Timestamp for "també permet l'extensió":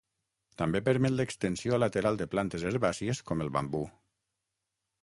0.61-1.79